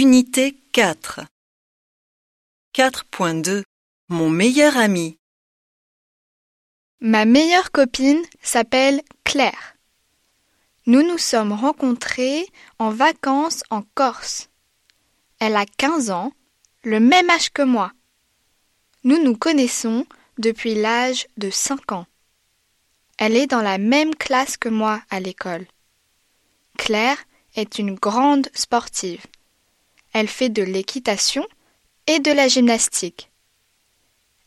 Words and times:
Unité 0.00 0.56
4 0.74 1.22
4.2 2.72 3.64
Mon 4.08 4.30
meilleur 4.30 4.76
ami 4.76 5.18
Ma 7.00 7.24
meilleure 7.24 7.72
copine 7.72 8.22
s'appelle 8.40 9.02
Claire. 9.24 9.74
Nous 10.86 11.02
nous 11.02 11.18
sommes 11.18 11.52
rencontrés 11.52 12.46
en 12.78 12.90
vacances 12.90 13.64
en 13.70 13.82
Corse. 13.96 14.50
Elle 15.40 15.56
a 15.56 15.66
15 15.66 16.12
ans, 16.12 16.32
le 16.84 17.00
même 17.00 17.28
âge 17.28 17.50
que 17.50 17.62
moi. 17.62 17.90
Nous 19.02 19.20
nous 19.20 19.36
connaissons 19.36 20.06
depuis 20.38 20.76
l'âge 20.76 21.26
de 21.38 21.50
5 21.50 21.90
ans. 21.90 22.06
Elle 23.18 23.36
est 23.36 23.48
dans 23.48 23.62
la 23.62 23.78
même 23.78 24.14
classe 24.14 24.56
que 24.56 24.68
moi 24.68 25.02
à 25.10 25.18
l'école. 25.18 25.66
Claire 26.76 27.18
est 27.56 27.80
une 27.80 27.96
grande 27.96 28.48
sportive. 28.54 29.26
Elle 30.12 30.28
fait 30.28 30.48
de 30.48 30.62
l'équitation 30.62 31.46
et 32.06 32.18
de 32.18 32.32
la 32.32 32.48
gymnastique. 32.48 33.30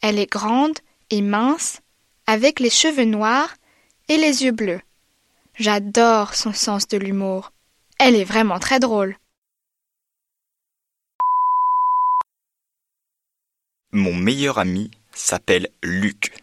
Elle 0.02 0.20
est 0.20 0.32
grande 0.32 0.80
et 1.10 1.22
mince, 1.22 1.82
avec 2.26 2.60
les 2.60 2.70
cheveux 2.70 3.06
noirs 3.06 3.56
et 4.08 4.18
les 4.18 4.44
yeux 4.44 4.52
bleus. 4.52 4.82
J'adore 5.56 6.34
son 6.34 6.54
sens 6.54 6.88
de 6.88 6.98
l'humour. 6.98 7.52
Elle 8.00 8.16
est 8.16 8.24
vraiment 8.24 8.60
très 8.60 8.80
drôle. 8.80 9.16
Mon 13.92 14.16
meilleur 14.16 14.58
ami 14.58 14.90
s'appelle 15.14 15.70
Luc. 15.84 16.34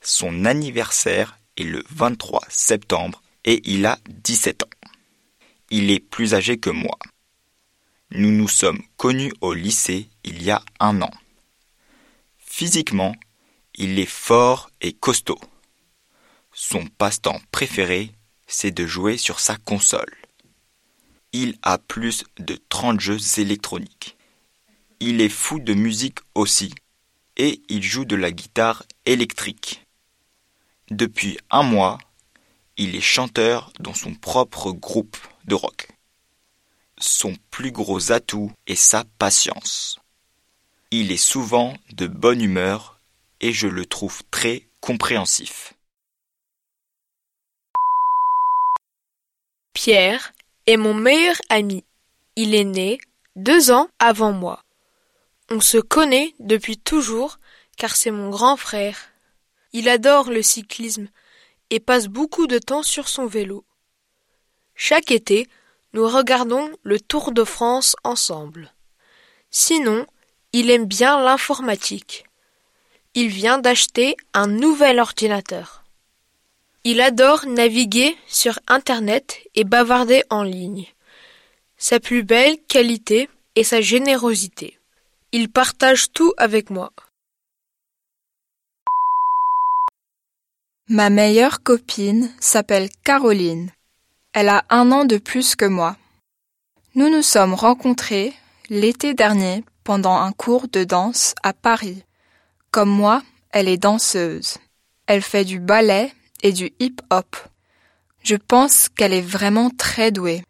Son 0.00 0.44
anniversaire 0.44 1.38
est 1.56 1.64
le 1.64 1.84
23 1.90 2.40
septembre 2.48 3.20
et 3.44 3.60
il 3.64 3.84
a 3.84 3.98
17 4.08 4.62
ans. 4.62 4.70
Il 5.70 5.90
est 5.90 6.00
plus 6.00 6.34
âgé 6.34 6.58
que 6.58 6.70
moi. 6.70 6.98
Nous 8.14 8.30
nous 8.30 8.48
sommes 8.48 8.82
connus 8.98 9.32
au 9.40 9.54
lycée 9.54 10.10
il 10.22 10.42
y 10.42 10.50
a 10.50 10.62
un 10.80 11.00
an. 11.00 11.10
Physiquement, 12.36 13.14
il 13.74 13.98
est 13.98 14.04
fort 14.04 14.70
et 14.82 14.92
costaud. 14.92 15.40
Son 16.52 16.84
passe-temps 16.84 17.40
préféré, 17.52 18.12
c'est 18.46 18.70
de 18.70 18.86
jouer 18.86 19.16
sur 19.16 19.40
sa 19.40 19.56
console. 19.56 20.14
Il 21.32 21.56
a 21.62 21.78
plus 21.78 22.24
de 22.38 22.58
30 22.68 23.00
jeux 23.00 23.38
électroniques. 23.38 24.18
Il 25.00 25.22
est 25.22 25.30
fou 25.30 25.58
de 25.58 25.72
musique 25.72 26.18
aussi, 26.34 26.74
et 27.38 27.62
il 27.70 27.82
joue 27.82 28.04
de 28.04 28.16
la 28.16 28.30
guitare 28.30 28.82
électrique. 29.06 29.86
Depuis 30.90 31.38
un 31.50 31.62
mois, 31.62 31.96
il 32.76 32.94
est 32.94 33.00
chanteur 33.00 33.72
dans 33.80 33.94
son 33.94 34.12
propre 34.14 34.70
groupe 34.70 35.16
de 35.46 35.54
rock. 35.54 35.91
Son 37.04 37.34
plus 37.50 37.72
gros 37.72 38.12
atout 38.12 38.52
est 38.68 38.76
sa 38.76 39.02
patience. 39.18 39.98
Il 40.92 41.10
est 41.10 41.16
souvent 41.16 41.74
de 41.94 42.06
bonne 42.06 42.40
humeur 42.40 43.00
et 43.40 43.52
je 43.52 43.66
le 43.66 43.86
trouve 43.86 44.22
très 44.30 44.68
compréhensif. 44.80 45.74
Pierre 49.72 50.32
est 50.66 50.76
mon 50.76 50.94
meilleur 50.94 51.34
ami. 51.48 51.82
Il 52.36 52.54
est 52.54 52.62
né 52.62 53.00
deux 53.34 53.72
ans 53.72 53.88
avant 53.98 54.30
moi. 54.30 54.62
On 55.50 55.60
se 55.60 55.78
connaît 55.78 56.36
depuis 56.38 56.78
toujours 56.78 57.40
car 57.76 57.96
c'est 57.96 58.12
mon 58.12 58.30
grand 58.30 58.56
frère. 58.56 58.96
Il 59.72 59.88
adore 59.88 60.30
le 60.30 60.42
cyclisme 60.42 61.08
et 61.70 61.80
passe 61.80 62.06
beaucoup 62.06 62.46
de 62.46 62.60
temps 62.60 62.84
sur 62.84 63.08
son 63.08 63.26
vélo. 63.26 63.64
Chaque 64.76 65.10
été, 65.10 65.48
nous 65.92 66.08
regardons 66.08 66.70
le 66.82 66.98
Tour 67.00 67.32
de 67.32 67.44
France 67.44 67.96
ensemble. 68.04 68.72
Sinon, 69.50 70.06
il 70.52 70.70
aime 70.70 70.86
bien 70.86 71.22
l'informatique. 71.22 72.24
Il 73.14 73.28
vient 73.28 73.58
d'acheter 73.58 74.16
un 74.32 74.46
nouvel 74.46 74.98
ordinateur. 74.98 75.84
Il 76.84 77.00
adore 77.00 77.46
naviguer 77.46 78.16
sur 78.26 78.58
Internet 78.66 79.38
et 79.54 79.64
bavarder 79.64 80.24
en 80.30 80.42
ligne. 80.42 80.86
Sa 81.76 82.00
plus 82.00 82.22
belle 82.22 82.58
qualité 82.68 83.28
est 83.54 83.64
sa 83.64 83.80
générosité. 83.80 84.78
Il 85.32 85.50
partage 85.50 86.10
tout 86.12 86.32
avec 86.38 86.70
moi. 86.70 86.92
Ma 90.88 91.10
meilleure 91.10 91.62
copine 91.62 92.30
s'appelle 92.40 92.88
Caroline. 93.04 93.70
Elle 94.34 94.48
a 94.48 94.64
un 94.70 94.90
an 94.92 95.04
de 95.04 95.18
plus 95.18 95.56
que 95.56 95.66
moi. 95.66 95.96
Nous 96.94 97.10
nous 97.10 97.22
sommes 97.22 97.52
rencontrés 97.52 98.32
l'été 98.70 99.12
dernier 99.12 99.62
pendant 99.84 100.16
un 100.16 100.32
cours 100.32 100.68
de 100.68 100.84
danse 100.84 101.34
à 101.42 101.52
Paris. 101.52 102.02
Comme 102.70 102.88
moi, 102.88 103.22
elle 103.50 103.68
est 103.68 103.76
danseuse. 103.76 104.56
Elle 105.06 105.20
fait 105.20 105.44
du 105.44 105.58
ballet 105.58 106.14
et 106.42 106.52
du 106.52 106.72
hip-hop. 106.80 107.36
Je 108.22 108.36
pense 108.36 108.88
qu'elle 108.88 109.12
est 109.12 109.20
vraiment 109.20 109.68
très 109.68 110.10
douée. 110.10 110.42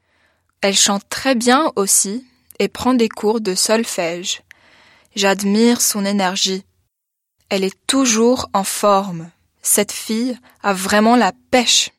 Elle 0.60 0.76
chante 0.76 1.08
très 1.08 1.34
bien 1.34 1.72
aussi 1.74 2.24
et 2.60 2.68
prend 2.68 2.94
des 2.94 3.08
cours 3.08 3.40
de 3.40 3.56
solfège. 3.56 4.42
J'admire 5.16 5.80
son 5.80 6.04
énergie. 6.04 6.64
Elle 7.48 7.64
est 7.64 7.76
toujours 7.88 8.48
en 8.52 8.62
forme. 8.62 9.30
Cette 9.60 9.92
fille 9.92 10.38
a 10.62 10.72
vraiment 10.72 11.16
la 11.16 11.32
pêche. 11.50 11.90